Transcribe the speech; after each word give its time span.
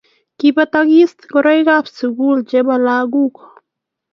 Kibetakis 0.37 1.11
ngoroikab 1.29 1.85
sukul 1.95 2.39
chebo 2.49 2.75
lagok 2.85 3.35